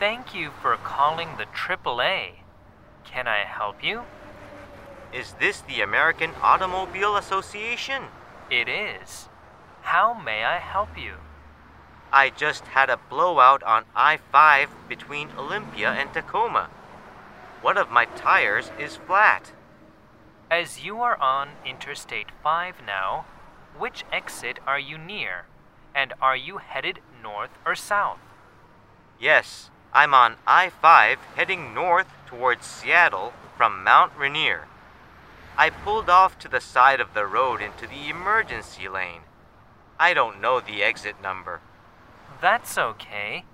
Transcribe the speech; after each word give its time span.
Thank 0.00 0.34
you 0.34 0.50
for 0.62 0.78
calling 0.78 1.28
the 1.36 1.44
AAA. 1.44 2.36
Can 3.04 3.28
I 3.28 3.44
help 3.44 3.84
you? 3.84 4.04
Is 5.12 5.34
this 5.34 5.60
the 5.60 5.82
American 5.82 6.30
Automobile 6.40 7.16
Association? 7.16 8.04
It 8.50 8.66
is. 8.66 9.28
How 9.82 10.14
may 10.14 10.42
I 10.42 10.56
help 10.56 10.96
you? 10.96 11.16
I 12.10 12.30
just 12.30 12.64
had 12.64 12.88
a 12.88 12.96
blowout 13.10 13.62
on 13.62 13.84
I 13.94 14.16
5 14.16 14.70
between 14.88 15.32
Olympia 15.36 15.90
and 15.90 16.10
Tacoma. 16.14 16.70
One 17.60 17.76
of 17.76 17.90
my 17.90 18.06
tires 18.06 18.70
is 18.78 18.96
flat. 18.96 19.52
As 20.50 20.82
you 20.82 21.02
are 21.02 21.20
on 21.20 21.50
Interstate 21.66 22.28
5 22.42 22.76
now, 22.86 23.26
which 23.76 24.04
exit 24.10 24.60
are 24.66 24.80
you 24.80 24.96
near? 24.96 25.44
And 25.94 26.14
are 26.22 26.36
you 26.36 26.56
headed 26.56 27.00
north 27.22 27.50
or 27.66 27.74
south? 27.74 28.20
Yes, 29.20 29.68
I'm 29.92 30.14
on 30.14 30.36
I 30.46 30.70
5 30.70 31.18
heading 31.34 31.74
north 31.74 32.06
towards 32.26 32.64
Seattle 32.64 33.32
from 33.56 33.82
Mount 33.82 34.12
Rainier. 34.16 34.68
I 35.58 35.70
pulled 35.70 36.08
off 36.08 36.38
to 36.38 36.48
the 36.48 36.60
side 36.60 37.00
of 37.00 37.12
the 37.12 37.26
road 37.26 37.60
into 37.60 37.88
the 37.88 38.08
emergency 38.08 38.88
lane. 38.88 39.22
I 39.98 40.14
don't 40.14 40.40
know 40.40 40.60
the 40.60 40.84
exit 40.84 41.20
number. 41.20 41.60
That's 42.40 42.78
okay. 42.78 43.44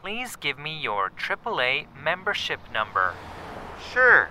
Please 0.00 0.36
give 0.36 0.56
me 0.56 0.80
your 0.80 1.10
AAA 1.10 1.86
membership 2.00 2.60
number. 2.72 3.14
Sure. 3.92 4.30